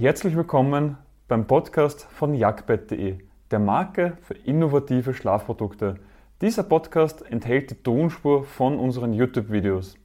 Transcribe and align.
Herzlich 0.00 0.36
willkommen 0.36 0.96
beim 1.26 1.48
Podcast 1.48 2.04
von 2.04 2.32
jagdbett.de, 2.32 3.18
der 3.50 3.58
Marke 3.58 4.16
für 4.22 4.34
innovative 4.34 5.12
Schlafprodukte. 5.12 5.98
Dieser 6.40 6.62
Podcast 6.62 7.22
enthält 7.22 7.72
die 7.72 7.82
Tonspur 7.82 8.44
von 8.44 8.78
unseren 8.78 9.12
YouTube-Videos. 9.12 9.98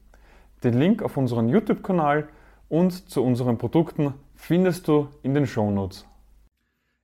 Den 0.63 0.79
Link 0.79 1.03
auf 1.03 1.15
unseren 1.15 1.47
YouTube-Kanal 1.47 2.27
und 2.69 3.07
zu 3.07 3.23
unseren 3.23 3.59
Produkten 3.59 4.15
findest 4.33 4.87
du 4.87 5.09
in 5.21 5.35
den 5.35 5.45
Shownotes. 5.45 6.07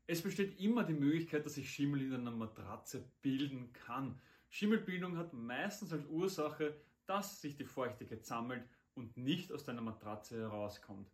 Es 0.08 0.24
besteht 0.24 0.60
immer 0.60 0.84
die 0.84 0.94
Möglichkeit, 0.94 1.46
dass 1.46 1.54
sich 1.54 1.70
Schimmel 1.70 2.02
in 2.02 2.16
einer 2.16 2.32
Matratze 2.32 3.06
bilden 3.22 3.72
kann. 3.72 4.20
Schimmelbildung 4.50 5.16
hat 5.16 5.32
meistens 5.32 5.94
als 5.94 6.08
Ursache, 6.08 6.74
dass 7.06 7.40
sich 7.40 7.56
die 7.56 7.66
Feuchtigkeit 7.66 8.26
sammelt 8.26 8.64
und 8.96 9.16
nicht 9.16 9.54
aus 9.54 9.64
deiner 9.64 9.82
Matratze 9.82 10.40
herauskommt. 10.40 11.08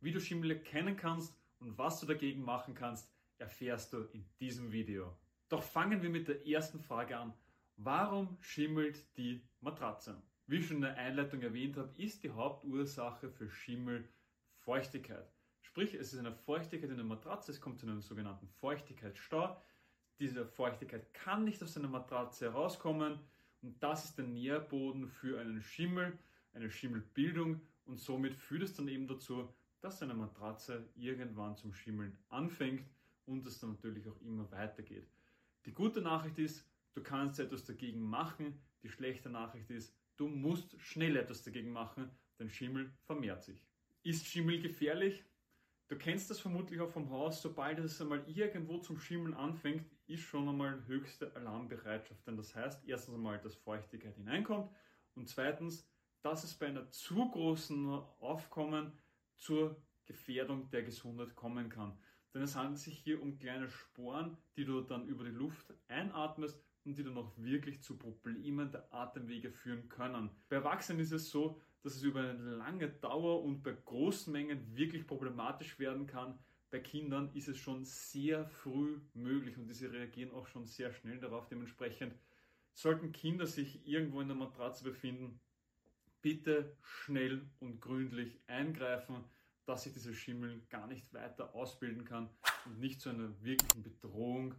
Wie 0.00 0.12
du 0.12 0.20
Schimmel 0.20 0.50
erkennen 0.50 0.96
kannst 0.96 1.34
und 1.58 1.76
was 1.78 2.00
du 2.00 2.06
dagegen 2.06 2.42
machen 2.42 2.74
kannst, 2.74 3.10
erfährst 3.38 3.92
du 3.92 4.02
in 4.12 4.24
diesem 4.40 4.70
Video. 4.70 5.16
Doch 5.48 5.62
fangen 5.62 6.02
wir 6.02 6.10
mit 6.10 6.28
der 6.28 6.46
ersten 6.46 6.80
Frage 6.80 7.16
an. 7.16 7.32
Warum 7.76 8.36
schimmelt 8.40 9.04
die 9.16 9.42
Matratze? 9.60 10.22
Wie 10.46 10.58
ich 10.58 10.66
schon 10.66 10.76
in 10.76 10.82
der 10.82 10.96
Einleitung 10.96 11.40
erwähnt 11.42 11.76
habe, 11.76 11.92
ist 11.96 12.22
die 12.22 12.30
Hauptursache 12.30 13.30
für 13.30 13.48
Schimmel 13.48 14.08
Feuchtigkeit. 14.58 15.30
Sprich, 15.62 15.94
es 15.94 16.12
ist 16.12 16.18
eine 16.18 16.32
Feuchtigkeit 16.32 16.90
in 16.90 16.96
der 16.96 17.04
Matratze, 17.04 17.52
es 17.52 17.60
kommt 17.60 17.78
zu 17.78 17.86
einem 17.86 18.00
sogenannten 18.00 18.48
Feuchtigkeitsstau. 18.48 19.60
Diese 20.18 20.46
Feuchtigkeit 20.46 21.12
kann 21.12 21.44
nicht 21.44 21.62
aus 21.62 21.76
einer 21.76 21.88
Matratze 21.88 22.46
herauskommen 22.46 23.18
und 23.62 23.82
das 23.82 24.04
ist 24.04 24.18
der 24.18 24.26
Nährboden 24.26 25.08
für 25.08 25.40
einen 25.40 25.60
Schimmel, 25.60 26.18
eine 26.52 26.70
Schimmelbildung 26.70 27.60
und 27.84 27.98
somit 27.98 28.34
führt 28.34 28.62
es 28.62 28.74
dann 28.74 28.88
eben 28.88 29.06
dazu, 29.06 29.52
dass 29.86 30.02
eine 30.02 30.14
Matratze 30.14 30.84
irgendwann 30.96 31.54
zum 31.54 31.72
Schimmeln 31.72 32.18
anfängt 32.28 32.90
und 33.24 33.46
es 33.46 33.60
dann 33.60 33.70
natürlich 33.70 34.08
auch 34.08 34.20
immer 34.20 34.50
weitergeht. 34.50 35.06
Die 35.64 35.72
gute 35.72 36.00
Nachricht 36.00 36.40
ist, 36.40 36.68
du 36.94 37.04
kannst 37.04 37.38
etwas 37.38 37.64
dagegen 37.64 38.00
machen. 38.00 38.58
Die 38.82 38.88
schlechte 38.88 39.30
Nachricht 39.30 39.70
ist, 39.70 39.96
du 40.16 40.26
musst 40.26 40.74
schnell 40.80 41.16
etwas 41.16 41.44
dagegen 41.44 41.70
machen, 41.70 42.10
denn 42.40 42.50
Schimmel 42.50 42.90
vermehrt 43.04 43.44
sich. 43.44 43.64
Ist 44.02 44.26
Schimmel 44.26 44.60
gefährlich? 44.60 45.24
Du 45.86 45.96
kennst 45.96 46.30
das 46.30 46.40
vermutlich 46.40 46.80
auch 46.80 46.90
vom 46.90 47.08
Haus, 47.10 47.40
sobald 47.40 47.78
es 47.78 48.00
einmal 48.00 48.28
irgendwo 48.28 48.78
zum 48.78 48.98
Schimmeln 48.98 49.34
anfängt, 49.34 49.86
ist 50.08 50.22
schon 50.22 50.48
einmal 50.48 50.84
höchste 50.88 51.32
Alarmbereitschaft. 51.36 52.26
Denn 52.26 52.36
das 52.36 52.56
heißt, 52.56 52.82
erstens 52.88 53.14
einmal, 53.14 53.38
dass 53.38 53.54
Feuchtigkeit 53.54 54.16
hineinkommt 54.16 54.68
und 55.14 55.28
zweitens, 55.28 55.88
dass 56.22 56.42
es 56.42 56.54
bei 56.54 56.66
einer 56.66 56.90
zu 56.90 57.30
großen 57.30 57.88
Aufkommen 58.18 58.92
zur 59.36 59.80
Gefährdung 60.06 60.70
der 60.70 60.82
Gesundheit 60.82 61.34
kommen 61.34 61.68
kann. 61.68 61.98
Denn 62.34 62.42
es 62.42 62.54
handelt 62.54 62.78
sich 62.78 62.98
hier 62.98 63.22
um 63.22 63.38
kleine 63.38 63.68
Sporen, 63.68 64.36
die 64.56 64.64
du 64.64 64.80
dann 64.82 65.06
über 65.08 65.24
die 65.24 65.30
Luft 65.30 65.72
einatmest 65.88 66.62
und 66.84 66.96
die 66.96 67.02
dann 67.02 67.16
auch 67.16 67.32
wirklich 67.36 67.82
zu 67.82 67.98
Problemen 67.98 68.70
der 68.70 68.92
Atemwege 68.92 69.50
führen 69.50 69.88
können. 69.88 70.30
Bei 70.48 70.56
Erwachsenen 70.56 71.00
ist 71.00 71.12
es 71.12 71.30
so, 71.30 71.60
dass 71.82 71.96
es 71.96 72.02
über 72.02 72.20
eine 72.20 72.56
lange 72.56 72.88
Dauer 72.88 73.42
und 73.42 73.62
bei 73.62 73.72
großen 73.72 74.32
Mengen 74.32 74.76
wirklich 74.76 75.06
problematisch 75.06 75.78
werden 75.78 76.06
kann. 76.06 76.38
Bei 76.70 76.80
Kindern 76.80 77.30
ist 77.34 77.48
es 77.48 77.58
schon 77.58 77.84
sehr 77.84 78.44
früh 78.44 79.00
möglich 79.14 79.56
und 79.56 79.68
diese 79.68 79.92
reagieren 79.92 80.32
auch 80.32 80.46
schon 80.46 80.66
sehr 80.66 80.92
schnell 80.92 81.18
darauf. 81.18 81.48
Dementsprechend 81.48 82.14
sollten 82.74 83.12
Kinder 83.12 83.46
sich 83.46 83.86
irgendwo 83.86 84.20
in 84.20 84.28
der 84.28 84.36
Matratze 84.36 84.84
befinden, 84.84 85.40
bitte 86.26 86.76
schnell 86.82 87.48
und 87.60 87.80
gründlich 87.80 88.40
eingreifen, 88.48 89.22
dass 89.64 89.84
sich 89.84 89.92
dieser 89.92 90.12
Schimmel 90.12 90.60
gar 90.70 90.88
nicht 90.88 91.14
weiter 91.14 91.54
ausbilden 91.54 92.04
kann 92.04 92.28
und 92.64 92.80
nicht 92.80 93.00
zu 93.00 93.10
einer 93.10 93.30
wirklichen 93.44 93.84
Bedrohung 93.84 94.56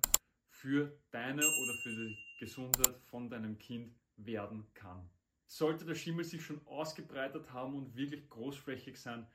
für 0.47 0.97
deine 1.11 1.41
oder 1.41 1.73
für 1.83 1.89
die 1.89 2.17
Gesundheit 2.39 2.97
von 3.03 3.29
deinem 3.29 3.57
Kind 3.57 3.93
werden 4.15 4.65
kann. 4.75 5.09
Sollte 5.45 5.83
der 5.83 5.95
Schimmel 5.95 6.23
sich 6.23 6.41
schon 6.41 6.65
ausgebreitet 6.67 7.51
haben 7.51 7.75
und 7.75 7.97
wirklich 7.97 8.29
großflächig 8.29 8.97
sein, 8.97 9.27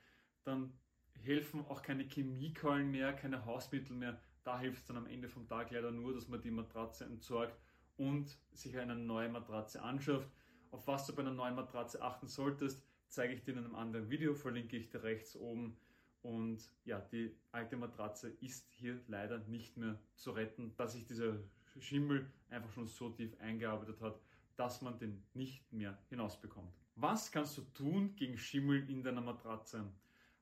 dann 0.42 0.72
helfen 1.20 1.60
auch 1.66 1.82
keine 1.82 2.04
Chemiekeulen 2.04 2.90
mehr, 2.90 3.12
keine 3.12 3.44
Hausmittel 3.44 3.94
mehr. 3.94 4.18
Da 4.42 4.58
hilft 4.58 4.78
es 4.78 4.86
dann 4.86 4.96
am 4.96 5.06
Ende 5.06 5.28
vom 5.28 5.46
Tag 5.46 5.70
leider 5.70 5.90
nur, 5.90 6.14
dass 6.14 6.28
man 6.28 6.40
die 6.40 6.50
Matratze 6.50 7.04
entsorgt 7.04 7.60
und 7.98 8.38
sich 8.52 8.78
eine 8.78 8.96
neue 8.96 9.28
Matratze 9.28 9.82
anschafft. 9.82 10.30
Auf 10.72 10.86
was 10.86 11.06
du 11.06 11.14
bei 11.14 11.20
einer 11.20 11.32
neuen 11.32 11.54
Matratze 11.54 12.00
achten 12.00 12.26
solltest, 12.26 12.82
zeige 13.08 13.34
ich 13.34 13.42
dir 13.42 13.52
in 13.52 13.58
einem 13.58 13.74
anderen 13.74 14.08
Video, 14.08 14.34
verlinke 14.34 14.78
ich 14.78 14.88
dir 14.88 15.02
rechts 15.02 15.36
oben. 15.36 15.76
Und 16.22 16.70
ja, 16.84 16.98
die 16.98 17.36
alte 17.50 17.76
Matratze 17.76 18.30
ist 18.40 18.70
hier 18.70 18.98
leider 19.06 19.38
nicht 19.38 19.76
mehr 19.76 19.98
zu 20.16 20.30
retten, 20.30 20.74
dass 20.76 20.94
sich 20.94 21.04
dieser 21.04 21.38
Schimmel 21.78 22.26
einfach 22.48 22.72
schon 22.72 22.86
so 22.86 23.10
tief 23.10 23.38
eingearbeitet 23.38 24.00
hat, 24.00 24.18
dass 24.56 24.80
man 24.80 24.98
den 24.98 25.22
nicht 25.34 25.70
mehr 25.72 25.98
hinausbekommt. 26.08 26.72
Was 26.94 27.30
kannst 27.30 27.58
du 27.58 27.62
tun 27.74 28.16
gegen 28.16 28.38
Schimmel 28.38 28.88
in 28.88 29.02
deiner 29.02 29.20
Matratze? 29.20 29.84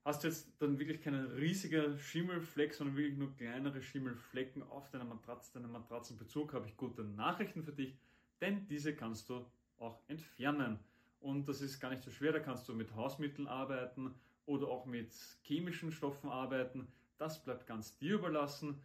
Hast 0.04 0.22
du 0.22 0.28
jetzt 0.28 0.52
dann 0.60 0.78
wirklich 0.78 1.00
keinen 1.00 1.26
riesigen 1.32 1.98
Schimmelfleck, 1.98 2.72
sondern 2.72 2.96
wirklich 2.96 3.18
nur 3.18 3.36
kleinere 3.36 3.82
Schimmelflecken 3.82 4.62
auf 4.62 4.90
deiner 4.90 5.04
Matratze, 5.04 5.52
deinem 5.54 5.72
Matratzenbezug, 5.72 6.52
habe 6.52 6.68
ich 6.68 6.76
gute 6.76 7.02
Nachrichten 7.02 7.64
für 7.64 7.72
dich, 7.72 7.98
denn 8.40 8.68
diese 8.68 8.94
kannst 8.94 9.28
du 9.28 9.44
auch 9.80 9.98
entfernen. 10.08 10.78
Und 11.20 11.48
das 11.48 11.60
ist 11.60 11.80
gar 11.80 11.90
nicht 11.90 12.02
so 12.02 12.10
schwer, 12.10 12.32
da 12.32 12.40
kannst 12.40 12.68
du 12.68 12.74
mit 12.74 12.94
Hausmitteln 12.94 13.46
arbeiten 13.46 14.14
oder 14.46 14.68
auch 14.68 14.86
mit 14.86 15.12
chemischen 15.42 15.92
Stoffen 15.92 16.30
arbeiten. 16.30 16.88
Das 17.18 17.42
bleibt 17.42 17.66
ganz 17.66 17.96
dir 17.98 18.14
überlassen. 18.14 18.80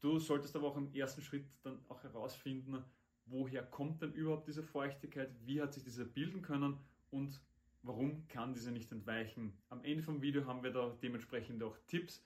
Du 0.00 0.18
solltest 0.18 0.56
aber 0.56 0.68
auch 0.68 0.76
im 0.76 0.92
ersten 0.94 1.20
Schritt 1.20 1.44
dann 1.62 1.78
auch 1.88 2.02
herausfinden, 2.02 2.82
woher 3.26 3.62
kommt 3.62 4.00
denn 4.00 4.12
überhaupt 4.12 4.48
diese 4.48 4.62
Feuchtigkeit, 4.62 5.30
wie 5.44 5.60
hat 5.60 5.74
sich 5.74 5.84
diese 5.84 6.06
bilden 6.06 6.40
können 6.40 6.78
und 7.10 7.40
warum 7.82 8.26
kann 8.28 8.54
diese 8.54 8.72
nicht 8.72 8.90
entweichen. 8.92 9.52
Am 9.68 9.84
Ende 9.84 10.02
vom 10.02 10.22
Video 10.22 10.46
haben 10.46 10.62
wir 10.62 10.70
da 10.70 10.96
dementsprechend 11.02 11.62
auch 11.62 11.76
Tipps, 11.86 12.24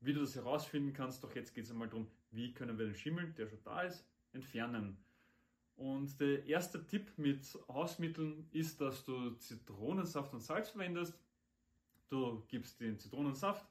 wie 0.00 0.14
du 0.14 0.20
das 0.20 0.34
herausfinden 0.34 0.94
kannst. 0.94 1.22
Doch 1.22 1.34
jetzt 1.34 1.54
geht 1.54 1.64
es 1.64 1.70
einmal 1.70 1.88
darum, 1.88 2.08
wie 2.30 2.52
können 2.54 2.78
wir 2.78 2.86
den 2.86 2.94
Schimmel, 2.94 3.32
der 3.34 3.46
schon 3.48 3.62
da 3.64 3.82
ist, 3.82 4.06
entfernen. 4.32 4.96
Und 5.80 6.20
der 6.20 6.44
erste 6.44 6.86
Tipp 6.86 7.10
mit 7.16 7.42
Hausmitteln 7.66 8.46
ist, 8.52 8.82
dass 8.82 9.02
du 9.02 9.30
Zitronensaft 9.36 10.34
und 10.34 10.40
Salz 10.40 10.68
verwendest. 10.68 11.18
Du 12.10 12.44
gibst 12.48 12.80
den 12.80 12.98
Zitronensaft 12.98 13.66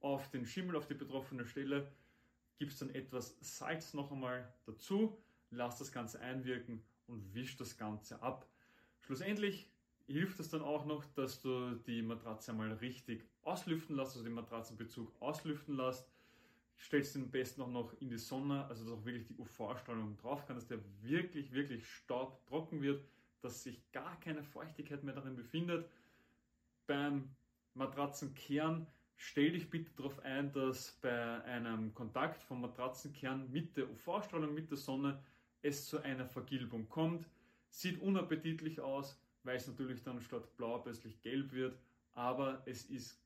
auf 0.00 0.30
den 0.30 0.46
Schimmel, 0.46 0.76
auf 0.76 0.86
die 0.86 0.94
betroffene 0.94 1.44
Stelle, 1.44 1.92
gibst 2.56 2.80
dann 2.80 2.88
etwas 2.94 3.36
Salz 3.42 3.92
noch 3.92 4.10
einmal 4.10 4.50
dazu, 4.64 5.18
lass 5.50 5.76
das 5.76 5.92
Ganze 5.92 6.20
einwirken 6.20 6.82
und 7.06 7.34
wisch 7.34 7.54
das 7.58 7.76
Ganze 7.76 8.22
ab. 8.22 8.48
Schlussendlich 9.00 9.68
hilft 10.06 10.40
es 10.40 10.48
dann 10.48 10.62
auch 10.62 10.86
noch, 10.86 11.04
dass 11.04 11.42
du 11.42 11.74
die 11.86 12.00
Matratze 12.00 12.52
einmal 12.52 12.72
richtig 12.72 13.26
auslüften 13.42 13.94
lässt, 13.96 14.12
also 14.12 14.24
den 14.24 14.32
Matratzenbezug 14.32 15.12
auslüften 15.20 15.76
lässt 15.76 16.11
stellst 16.82 17.14
den 17.14 17.30
besten 17.30 17.62
auch 17.62 17.70
noch 17.70 17.94
in 18.00 18.10
die 18.10 18.18
Sonne, 18.18 18.66
also 18.66 18.84
dass 18.84 18.92
auch 18.92 19.04
wirklich 19.04 19.26
die 19.26 19.38
UV-Strahlung 19.38 20.16
drauf 20.16 20.46
kann, 20.46 20.56
dass 20.56 20.66
der 20.66 20.80
wirklich, 21.00 21.52
wirklich 21.52 21.86
staubtrocken 21.86 22.82
wird, 22.82 23.04
dass 23.40 23.62
sich 23.62 23.90
gar 23.92 24.18
keine 24.20 24.42
Feuchtigkeit 24.42 25.04
mehr 25.04 25.14
darin 25.14 25.36
befindet. 25.36 25.88
Beim 26.86 27.30
Matratzenkern 27.74 28.86
stell 29.16 29.52
dich 29.52 29.70
bitte 29.70 29.92
darauf 29.96 30.18
ein, 30.20 30.52
dass 30.52 30.98
bei 31.00 31.42
einem 31.44 31.94
Kontakt 31.94 32.42
vom 32.42 32.60
Matratzenkern 32.60 33.50
mit 33.52 33.76
der 33.76 33.88
UV-Strahlung, 33.88 34.52
mit 34.52 34.70
der 34.70 34.78
Sonne, 34.78 35.22
es 35.62 35.86
zu 35.86 36.00
einer 36.00 36.26
Vergilbung 36.26 36.88
kommt. 36.88 37.24
Sieht 37.70 38.02
unappetitlich 38.02 38.80
aus, 38.80 39.16
weil 39.44 39.56
es 39.56 39.68
natürlich 39.68 40.02
dann 40.02 40.20
statt 40.20 40.56
blau 40.56 40.78
plötzlich 40.78 41.20
gelb 41.22 41.52
wird, 41.52 41.78
aber 42.14 42.62
es 42.66 42.86
ist 42.86 43.22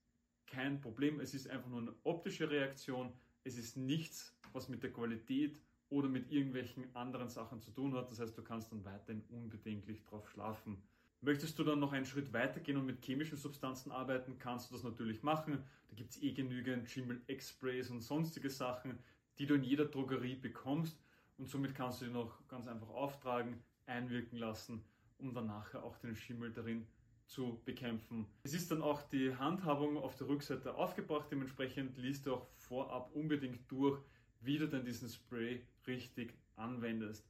kein 0.47 0.81
Problem, 0.81 1.21
es 1.21 1.35
ist 1.35 1.49
einfach 1.49 1.69
nur 1.69 1.81
eine 1.81 1.95
optische 2.05 2.49
Reaktion 2.49 3.13
es 3.47 3.57
ist 3.57 3.77
nichts, 3.77 4.37
was 4.53 4.69
mit 4.69 4.83
der 4.83 4.93
Qualität 4.93 5.61
oder 5.89 6.09
mit 6.09 6.33
irgendwelchen 6.33 6.95
anderen 6.97 7.29
Sachen 7.29 7.61
zu 7.61 7.71
tun 7.71 7.95
hat. 7.95 8.11
Das 8.11 8.19
heißt, 8.19 8.37
du 8.37 8.43
kannst 8.43 8.73
dann 8.73 8.85
weiterhin 8.85 9.23
unbedenklich 9.29 10.05
drauf 10.05 10.29
schlafen. 10.29 10.83
Möchtest 11.21 11.57
du 11.59 11.63
dann 11.65 11.79
noch 11.79 11.93
einen 11.93 12.07
Schritt 12.07 12.33
weitergehen 12.33 12.77
und 12.77 12.87
mit 12.87 13.05
chemischen 13.05 13.39
Substanzen 13.39 13.93
arbeiten, 13.93 14.39
kannst 14.39 14.71
du 14.71 14.75
das 14.75 14.83
natürlich 14.83 15.23
machen. 15.23 15.63
Da 15.89 15.95
gibt 15.95 16.11
es 16.11 16.23
eh 16.23 16.33
genügend 16.33 16.91
Schimmel 16.91 17.23
X-Sprays 17.29 17.91
und 17.91 18.01
sonstige 18.01 18.51
Sachen, 18.51 18.99
die 19.39 19.47
du 19.47 19.55
in 19.55 19.63
jeder 19.63 19.85
Drogerie 19.85 20.35
bekommst 20.35 21.01
und 21.39 21.49
somit 21.49 21.75
kannst 21.75 22.01
du 22.01 22.07
die 22.07 22.11
noch 22.11 22.47
ganz 22.49 22.67
einfach 22.67 22.89
auftragen, 22.89 23.63
einwirken 23.87 24.39
lassen, 24.39 24.85
um 25.19 25.33
dann 25.33 25.47
nachher 25.47 25.85
auch 25.85 25.97
den 25.99 26.17
Schimmel 26.17 26.53
darin 26.53 26.87
zu 27.27 27.61
bekämpfen. 27.65 28.27
Es 28.45 28.55
ist 28.55 28.71
dann 28.71 28.83
auch 28.83 29.03
die 29.03 29.35
Handhabung 29.35 29.97
auf 29.97 30.17
der 30.17 30.29
Rückseite 30.29 30.75
aufgebracht, 30.75 31.29
dementsprechend 31.31 31.97
liest 31.99 32.27
du 32.27 32.35
auch 32.35 32.47
vorab 32.57 33.11
unbedingt 33.15 33.71
durch, 33.71 34.01
wie 34.41 34.59
du 34.59 34.69
denn 34.69 34.85
diesen 34.85 35.09
Spray 35.09 35.67
richtig 35.87 36.35
anwendest. 36.57 37.29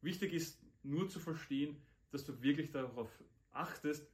Wichtig 0.00 0.32
ist 0.32 0.62
nur 0.82 1.08
zu 1.08 1.20
verstehen, 1.20 1.76
dass 2.10 2.24
du 2.24 2.40
wirklich 2.42 2.70
darauf 2.70 3.10
achtest, 3.52 4.10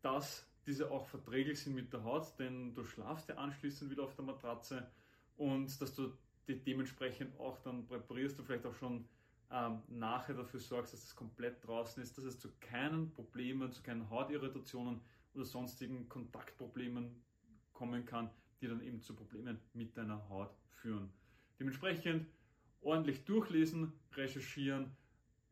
dass 0.00 0.46
diese 0.66 0.90
auch 0.90 1.06
verträglich 1.06 1.60
sind 1.60 1.74
mit 1.74 1.92
der 1.92 2.04
Haut, 2.04 2.38
denn 2.38 2.74
du 2.74 2.84
schlafst 2.84 3.28
ja 3.28 3.36
anschließend 3.36 3.90
wieder 3.90 4.04
auf 4.04 4.14
der 4.14 4.24
Matratze 4.24 4.90
und 5.36 5.80
dass 5.80 5.94
du 5.94 6.12
die 6.46 6.62
dementsprechend 6.62 7.38
auch 7.38 7.58
dann 7.58 7.86
präparierst 7.86 8.38
du 8.38 8.42
vielleicht 8.42 8.66
auch 8.66 8.74
schon 8.74 9.08
ähm, 9.52 9.82
nachher 9.88 10.34
dafür 10.34 10.60
sorgst, 10.60 10.94
dass 10.94 11.04
es 11.04 11.14
komplett 11.14 11.64
draußen 11.66 12.02
ist, 12.02 12.16
dass 12.16 12.24
es 12.24 12.38
zu 12.38 12.50
keinen 12.58 13.12
Problemen, 13.12 13.70
zu 13.70 13.82
keinen 13.82 14.08
Hautirritationen 14.08 15.00
oder 15.34 15.44
sonstigen 15.44 16.08
Kontaktproblemen 16.08 17.22
kommen 17.72 18.06
kann, 18.06 18.30
die 18.60 18.68
dann 18.68 18.80
eben 18.80 19.02
zu 19.02 19.14
Problemen 19.14 19.60
mit 19.74 19.96
deiner 19.96 20.28
Haut 20.28 20.54
führen. 20.70 21.12
Dementsprechend 21.60 22.26
ordentlich 22.80 23.24
durchlesen, 23.24 23.92
recherchieren, 24.14 24.96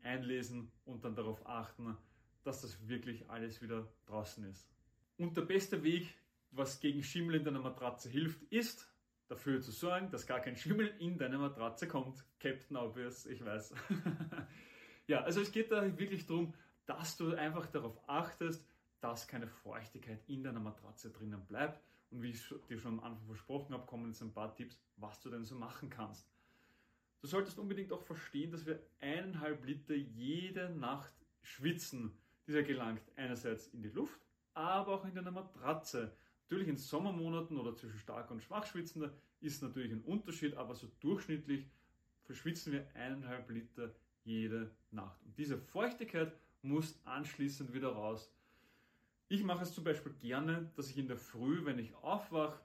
einlesen 0.03 0.73
und 0.85 1.05
dann 1.05 1.14
darauf 1.14 1.46
achten, 1.46 1.96
dass 2.43 2.62
das 2.62 2.88
wirklich 2.88 3.29
alles 3.29 3.61
wieder 3.61 3.93
draußen 4.06 4.44
ist. 4.44 4.69
Und 5.19 5.37
der 5.37 5.43
beste 5.43 5.82
Weg, 5.82 6.14
was 6.53 6.81
gegen 6.81 7.03
Schimmel 7.03 7.37
in 7.37 7.44
deiner 7.44 7.61
Matratze 7.61 8.08
hilft, 8.08 8.43
ist, 8.44 8.89
dafür 9.31 9.61
zu 9.61 9.71
sorgen, 9.71 10.11
dass 10.11 10.27
gar 10.27 10.41
kein 10.41 10.56
Schimmel 10.56 10.88
in 10.99 11.17
deine 11.17 11.38
Matratze 11.38 11.87
kommt. 11.87 12.25
Captain 12.41 12.77
Obvious, 12.77 13.27
ich 13.27 13.44
weiß. 13.44 13.75
ja, 15.06 15.23
also 15.23 15.41
es 15.41 15.53
geht 15.53 15.71
da 15.71 15.97
wirklich 15.99 16.27
darum, 16.27 16.53
dass 16.87 17.17
du 17.17 17.35
einfach 17.35 17.67
darauf 17.69 17.97
achtest, 18.09 18.67
dass 19.00 19.29
keine 19.29 19.47
Feuchtigkeit 19.47 20.21
in 20.27 20.43
deiner 20.43 20.59
Matratze 20.59 21.11
drinnen 21.11 21.47
bleibt. 21.47 21.81
Und 22.11 22.23
wie 22.23 22.31
ich 22.31 22.43
dir 22.69 22.79
schon 22.79 22.99
am 22.99 23.05
Anfang 23.05 23.25
versprochen 23.27 23.73
habe, 23.73 23.87
kommen 23.87 24.09
jetzt 24.09 24.21
ein 24.21 24.32
paar 24.32 24.53
Tipps, 24.56 24.82
was 24.97 25.21
du 25.21 25.31
denn 25.31 25.44
so 25.44 25.55
machen 25.55 25.88
kannst. 25.91 26.29
Du 27.21 27.29
solltest 27.29 27.59
unbedingt 27.59 27.93
auch 27.93 28.03
verstehen, 28.03 28.50
dass 28.50 28.67
wir 28.67 28.82
eineinhalb 29.00 29.65
Liter 29.65 29.94
jede 29.94 30.71
Nacht 30.71 31.12
schwitzen. 31.43 32.19
Dieser 32.49 32.65
gelangt 32.65 33.03
einerseits 33.15 33.69
in 33.69 33.82
die 33.82 33.91
Luft, 33.91 34.21
aber 34.55 34.94
auch 34.94 35.05
in 35.05 35.15
deine 35.15 35.31
Matratze. 35.31 36.17
Natürlich 36.50 36.69
in 36.69 36.79
Sommermonaten 36.79 37.56
oder 37.58 37.76
zwischen 37.76 37.97
stark 38.00 38.29
und 38.32 38.43
schwach 38.43 38.67
schwitzender 38.67 39.12
ist 39.41 39.62
natürlich 39.62 39.93
ein 39.93 40.02
Unterschied, 40.02 40.56
aber 40.56 40.75
so 40.75 40.88
durchschnittlich 40.99 41.70
verschwitzen 42.25 42.73
wir 42.73 42.88
eineinhalb 42.94 43.49
Liter 43.50 43.94
jede 44.25 44.73
Nacht. 44.91 45.23
Und 45.25 45.38
diese 45.38 45.56
Feuchtigkeit 45.56 46.32
muss 46.62 46.99
anschließend 47.05 47.73
wieder 47.73 47.91
raus. 47.91 48.35
Ich 49.29 49.44
mache 49.44 49.62
es 49.62 49.73
zum 49.73 49.85
Beispiel 49.85 50.12
gerne, 50.14 50.73
dass 50.75 50.91
ich 50.91 50.99
in 50.99 51.06
der 51.06 51.19
Früh, 51.19 51.64
wenn 51.64 51.79
ich 51.79 51.94
aufwache, 51.94 52.61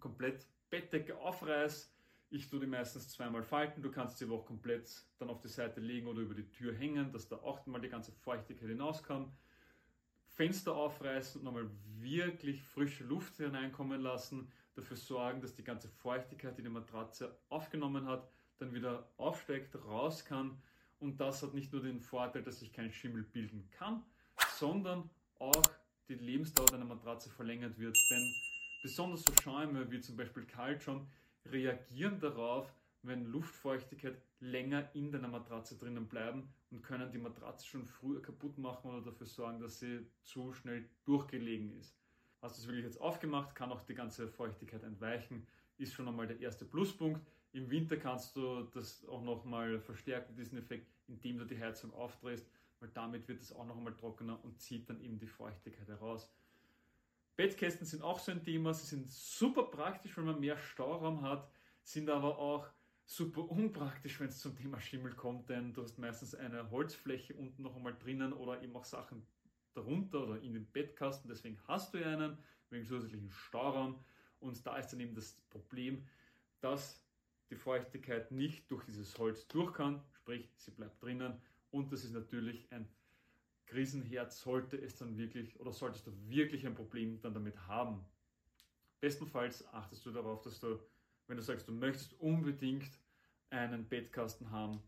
komplett 0.00 0.46
Bettdecke 0.70 1.18
aufreiße. 1.18 1.88
Ich 2.30 2.48
tue 2.48 2.60
die 2.60 2.66
meistens 2.66 3.10
zweimal 3.10 3.42
falten. 3.42 3.82
Du 3.82 3.90
kannst 3.90 4.16
sie 4.16 4.24
aber 4.24 4.36
auch 4.36 4.46
komplett 4.46 4.90
dann 5.18 5.28
auf 5.28 5.42
die 5.42 5.48
Seite 5.48 5.78
legen 5.78 6.06
oder 6.06 6.22
über 6.22 6.34
die 6.34 6.48
Tür 6.48 6.74
hängen, 6.74 7.12
dass 7.12 7.28
da 7.28 7.36
auch 7.36 7.66
mal 7.66 7.82
die 7.82 7.90
ganze 7.90 8.12
Feuchtigkeit 8.12 8.70
hinauskommt. 8.70 9.30
Fenster 10.34 10.74
aufreißen 10.74 11.40
und 11.40 11.44
nochmal 11.44 11.70
wirklich 12.00 12.62
frische 12.62 13.04
Luft 13.04 13.36
hineinkommen 13.36 14.00
lassen, 14.00 14.50
dafür 14.74 14.96
sorgen, 14.96 15.40
dass 15.40 15.54
die 15.54 15.64
ganze 15.64 15.88
Feuchtigkeit, 15.88 16.58
die 16.58 16.62
die 16.62 16.68
Matratze 16.68 17.36
aufgenommen 17.48 18.06
hat, 18.06 18.28
dann 18.58 18.74
wieder 18.74 19.08
aufsteigt, 19.16 19.76
raus 19.86 20.24
kann. 20.24 20.60
Und 20.98 21.20
das 21.20 21.42
hat 21.42 21.54
nicht 21.54 21.72
nur 21.72 21.82
den 21.82 22.00
Vorteil, 22.00 22.42
dass 22.42 22.60
sich 22.60 22.72
kein 22.72 22.92
Schimmel 22.92 23.22
bilden 23.22 23.68
kann, 23.70 24.02
sondern 24.56 25.08
auch 25.38 25.62
die 26.08 26.14
Lebensdauer 26.14 26.66
deiner 26.66 26.84
Matratze 26.84 27.30
verlängert 27.30 27.78
wird. 27.78 27.96
Denn 28.10 28.34
besonders 28.82 29.22
so 29.22 29.32
Schäume 29.42 29.90
wie 29.90 30.00
zum 30.00 30.16
Beispiel 30.16 30.44
Kaltschaum 30.44 31.06
reagieren 31.46 32.18
darauf, 32.20 32.72
wenn 33.04 33.26
Luftfeuchtigkeit 33.26 34.16
länger 34.40 34.88
in 34.94 35.12
deiner 35.12 35.28
Matratze 35.28 35.76
drinnen 35.76 36.08
bleiben 36.08 36.48
und 36.70 36.82
können 36.82 37.10
die 37.12 37.18
Matratze 37.18 37.66
schon 37.66 37.86
früher 37.86 38.20
kaputt 38.22 38.58
machen 38.58 38.90
oder 38.90 39.02
dafür 39.02 39.26
sorgen, 39.26 39.60
dass 39.60 39.78
sie 39.78 40.06
zu 40.22 40.52
schnell 40.52 40.88
durchgelegen 41.04 41.78
ist. 41.78 41.96
Hast 42.40 42.56
du 42.56 42.62
es 42.62 42.66
wirklich 42.66 42.84
jetzt 42.84 43.00
aufgemacht, 43.00 43.54
kann 43.54 43.72
auch 43.72 43.82
die 43.82 43.94
ganze 43.94 44.28
Feuchtigkeit 44.28 44.82
entweichen, 44.82 45.46
ist 45.78 45.94
schon 45.94 46.08
einmal 46.08 46.26
der 46.26 46.40
erste 46.40 46.64
Pluspunkt. 46.64 47.20
Im 47.52 47.70
Winter 47.70 47.96
kannst 47.96 48.36
du 48.36 48.64
das 48.64 49.06
auch 49.06 49.22
nochmal 49.22 49.80
verstärken, 49.80 50.34
diesen 50.34 50.58
Effekt, 50.58 50.90
indem 51.06 51.38
du 51.38 51.44
die 51.44 51.60
Heizung 51.60 51.92
aufdrehst, 51.92 52.46
weil 52.80 52.88
damit 52.90 53.28
wird 53.28 53.40
es 53.40 53.52
auch 53.52 53.66
noch 53.66 53.76
einmal 53.76 53.96
trockener 53.96 54.42
und 54.44 54.60
zieht 54.60 54.88
dann 54.90 55.00
eben 55.00 55.18
die 55.18 55.26
Feuchtigkeit 55.26 55.88
heraus. 55.88 56.32
Bettkästen 57.36 57.86
sind 57.86 58.02
auch 58.02 58.18
so 58.18 58.32
ein 58.32 58.44
Thema, 58.44 58.74
sie 58.74 58.86
sind 58.86 59.10
super 59.10 59.64
praktisch, 59.64 60.16
wenn 60.16 60.24
man 60.24 60.40
mehr 60.40 60.56
Stauraum 60.56 61.22
hat, 61.22 61.50
sind 61.82 62.08
aber 62.08 62.38
auch 62.38 62.68
super 63.06 63.50
unpraktisch, 63.50 64.18
wenn 64.20 64.28
es 64.28 64.40
zum 64.40 64.56
Thema 64.56 64.80
Schimmel 64.80 65.14
kommt, 65.14 65.48
denn 65.50 65.72
du 65.72 65.82
hast 65.82 65.98
meistens 65.98 66.34
eine 66.34 66.70
Holzfläche 66.70 67.34
unten 67.34 67.62
noch 67.62 67.76
einmal 67.76 67.96
drinnen 67.96 68.32
oder 68.32 68.62
eben 68.62 68.74
auch 68.76 68.84
Sachen 68.84 69.26
darunter 69.74 70.22
oder 70.22 70.40
in 70.40 70.54
den 70.54 70.66
Bettkasten. 70.66 71.28
Deswegen 71.28 71.58
hast 71.66 71.94
du 71.94 71.98
ja 71.98 72.08
einen 72.08 72.38
wegen 72.70 72.86
zusätzlichen 72.86 73.30
Stauraum. 73.30 74.02
Und 74.40 74.64
da 74.66 74.76
ist 74.76 74.88
dann 74.88 75.00
eben 75.00 75.14
das 75.14 75.34
Problem, 75.50 76.06
dass 76.60 77.04
die 77.50 77.56
Feuchtigkeit 77.56 78.30
nicht 78.30 78.70
durch 78.70 78.84
dieses 78.84 79.18
Holz 79.18 79.46
durch 79.48 79.72
kann, 79.74 80.02
sprich 80.12 80.50
sie 80.56 80.70
bleibt 80.70 81.02
drinnen. 81.02 81.40
Und 81.70 81.92
das 81.92 82.04
ist 82.04 82.12
natürlich 82.12 82.70
ein 82.72 82.88
Krisenherd, 83.66 84.32
sollte 84.32 84.76
es 84.76 84.96
dann 84.96 85.16
wirklich 85.16 85.58
oder 85.60 85.72
solltest 85.72 86.06
du 86.06 86.12
wirklich 86.28 86.66
ein 86.66 86.74
Problem 86.74 87.20
dann 87.20 87.34
damit 87.34 87.66
haben. 87.66 88.04
Bestenfalls 89.00 89.66
achtest 89.68 90.04
du 90.06 90.10
darauf, 90.10 90.42
dass 90.42 90.60
du 90.60 90.78
wenn 91.26 91.36
du 91.36 91.42
sagst, 91.42 91.68
du 91.68 91.72
möchtest 91.72 92.18
unbedingt 92.20 92.98
einen 93.50 93.88
Bettkasten 93.88 94.50
haben, 94.50 94.82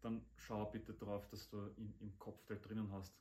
dann 0.00 0.24
schau 0.36 0.66
bitte 0.66 0.94
darauf, 0.94 1.26
dass 1.28 1.48
du 1.48 1.58
ihn 1.76 1.94
im 2.00 2.18
Kopfteil 2.18 2.58
drinnen 2.60 2.90
hast. 2.92 3.14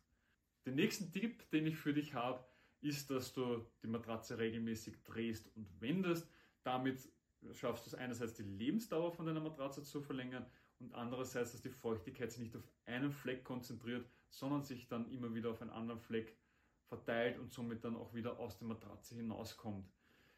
Den 0.66 0.75
nächsten 0.75 1.12
Tipp, 1.12 1.50
den 1.51 1.66
ich 1.66 1.77
für 1.77 1.94
dich 1.94 2.13
habe, 2.13 2.44
ist, 2.81 3.10
dass 3.10 3.33
du 3.33 3.66
die 3.83 3.88
Matratze 3.88 4.38
regelmäßig 4.38 5.04
drehst 5.04 5.50
und 5.56 5.68
wendest. 5.81 6.30
Damit 6.63 7.10
schaffst 7.54 7.86
du 7.86 7.89
es 7.89 7.95
einerseits 7.95 8.36
die 8.36 8.44
Lebensdauer 8.44 9.12
von 9.12 9.25
deiner 9.25 9.39
Matratze 9.39 9.83
zu 9.83 10.01
verlängern 10.01 10.45
und 10.80 10.94
andererseits, 10.94 11.51
dass 11.51 11.62
die 11.62 11.69
Feuchtigkeit 11.69 12.31
sich 12.31 12.42
nicht 12.42 12.56
auf 12.56 12.68
einen 12.86 13.12
Fleck 13.12 13.44
konzentriert, 13.44 14.06
sondern 14.30 14.63
sich 14.63 14.88
dann 14.88 15.10
immer 15.12 15.33
wieder 15.33 15.50
auf 15.51 15.62
einen 15.62 15.71
anderen 15.71 16.00
Fleck 16.00 16.38
verteilt 16.88 17.38
und 17.38 17.51
somit 17.51 17.83
dann 17.83 17.95
auch 17.95 18.13
wieder 18.13 18.39
aus 18.39 18.57
der 18.57 18.68
Matratze 18.68 19.16
hinauskommt. 19.16 19.86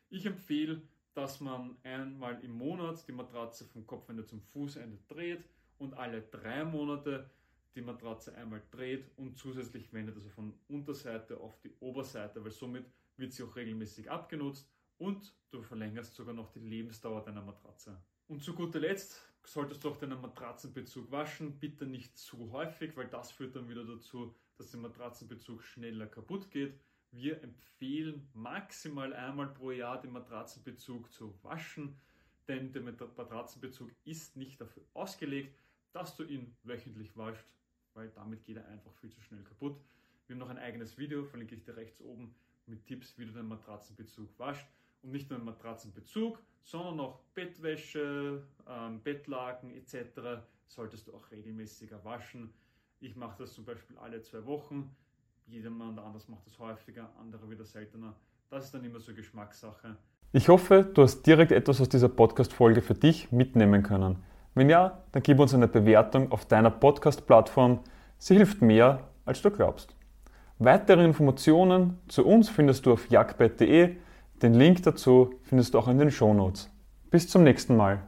Ich 0.10 0.25
empfehle, 0.25 0.81
dass 1.13 1.40
man 1.40 1.78
einmal 1.84 2.44
im 2.44 2.52
Monat 2.52 3.06
die 3.08 3.12
Matratze 3.12 3.66
vom 3.66 3.86
Kopfende 3.86 4.25
zum 4.25 4.42
Fußende 4.42 4.98
dreht 5.08 5.44
und 5.78 5.94
alle 5.94 6.22
drei 6.22 6.63
Monate 6.63 7.30
die 7.75 7.81
Matratze 7.81 8.36
einmal 8.36 8.62
dreht 8.72 9.10
und 9.18 9.38
zusätzlich 9.38 9.92
wendet, 9.94 10.16
also 10.16 10.30
von 10.30 10.54
Unterseite 10.68 11.38
auf 11.40 11.60
die 11.62 11.74
Oberseite, 11.80 12.44
weil 12.44 12.52
somit 12.52 12.86
wird 13.18 13.34
sie 13.34 13.44
auch 13.44 13.56
regelmäßig 13.56 14.10
abgenutzt 14.10 14.69
und 14.98 15.34
du 15.52 15.62
verlängerst 15.62 16.16
sogar 16.16 16.34
noch 16.34 16.52
die 16.52 16.60
Lebensdauer 16.60 17.24
deiner 17.24 17.42
Matratze. 17.42 18.02
Und 18.28 18.44
zu 18.44 18.54
guter 18.54 18.80
Letzt 18.80 19.21
solltest 19.44 19.83
du 19.83 19.90
auch 19.90 19.97
deinen 19.97 20.21
Matratzenbezug 20.21 21.12
waschen, 21.12 21.59
bitte 21.59 21.85
nicht 21.85 22.18
zu 22.18 22.52
häufig, 22.52 22.95
weil 22.95 23.07
das 23.07 23.31
führt 23.31 23.56
dann 23.56 23.68
wieder 23.68 23.85
dazu, 23.85 24.35
dass 24.57 24.71
der 24.71 24.80
Matratzenbezug 24.80 25.64
schneller 25.64 26.07
kaputt 26.07 26.52
geht 26.52 26.80
wir 27.11 27.44
empfehlen 27.44 28.27
maximal 28.33 29.13
einmal 29.13 29.47
pro 29.47 29.71
Jahr 29.71 29.99
den 29.99 30.11
Matratzenbezug 30.11 31.11
zu 31.11 31.33
waschen, 31.44 31.99
denn 32.47 32.71
der 32.71 32.81
Matratzenbezug 32.81 33.91
ist 34.06 34.37
nicht 34.37 34.59
dafür 34.59 34.83
ausgelegt, 34.94 35.56
dass 35.91 36.15
du 36.15 36.23
ihn 36.23 36.56
wöchentlich 36.63 37.15
waschst, 37.18 37.56
weil 37.94 38.09
damit 38.09 38.44
geht 38.45 38.57
er 38.57 38.68
einfach 38.68 38.94
viel 38.95 39.11
zu 39.11 39.21
schnell 39.21 39.44
kaputt. 39.44 39.80
Wir 40.25 40.35
haben 40.35 40.39
noch 40.39 40.49
ein 40.49 40.57
eigenes 40.57 40.97
Video, 40.97 41.25
verlinke 41.25 41.56
ich 41.56 41.63
dir 41.63 41.75
rechts 41.75 41.99
oben, 42.01 42.33
mit 42.65 42.85
Tipps, 42.85 43.18
wie 43.18 43.25
du 43.25 43.33
den 43.33 43.47
Matratzenbezug 43.47 44.30
waschst. 44.39 44.68
Und 45.01 45.11
nicht 45.11 45.30
nur 45.30 45.39
den 45.39 45.45
Matratzenbezug, 45.45 46.41
sondern 46.63 46.99
auch 46.99 47.19
Bettwäsche, 47.33 48.44
ähm, 48.68 49.01
Bettlaken 49.01 49.71
etc. 49.71 50.44
solltest 50.68 51.07
du 51.07 51.13
auch 51.13 51.31
regelmäßiger 51.31 52.03
waschen. 52.06 52.53
Ich 52.99 53.15
mache 53.15 53.39
das 53.39 53.53
zum 53.53 53.65
Beispiel 53.65 53.97
alle 53.97 54.21
zwei 54.21 54.45
Wochen 54.45 54.95
jedermann 55.52 56.00
anders 56.00 56.28
macht 56.28 56.46
das 56.46 56.58
häufiger, 56.60 57.10
andere 57.20 57.50
wieder 57.50 57.66
seltener. 57.66 58.16
Das 58.50 58.66
ist 58.66 58.74
dann 58.74 58.84
immer 58.84 59.00
so 59.00 59.14
Geschmackssache. 59.14 59.98
Ich 60.31 60.48
hoffe, 60.48 60.84
du 60.94 61.04
hast 61.04 61.24
direkt 61.24 61.52
etwas 61.52 61.81
aus 61.81 61.90
dieser 61.90 62.10
Podcast-Folge 62.10 62.81
für 62.81 62.94
dich 62.94 63.31
mitnehmen 63.31 63.84
können. 63.84 64.24
Wenn 64.56 64.70
ja, 64.70 65.04
dann 65.12 65.24
gib 65.24 65.40
uns 65.40 65.54
eine 65.54 65.68
Bewertung 65.68 66.31
auf 66.31 66.46
deiner 66.46 66.72
Podcast-Plattform. 66.72 67.80
Sie 68.18 68.36
hilft 68.36 68.62
mehr, 68.62 69.10
als 69.26 69.42
du 69.42 69.52
glaubst. 69.52 69.96
Weitere 70.60 71.04
Informationen 71.04 72.00
zu 72.08 72.26
uns 72.26 72.50
findest 72.50 72.86
du 72.86 72.94
auf 72.94 73.10
jagdbett.de. 73.10 73.96
Den 74.42 74.54
Link 74.54 74.84
dazu 74.84 75.34
findest 75.44 75.74
du 75.74 75.80
auch 75.80 75.88
in 75.88 75.98
den 75.98 76.12
Shownotes. 76.12 76.70
Bis 77.10 77.28
zum 77.28 77.44
nächsten 77.44 77.76
Mal. 77.76 78.04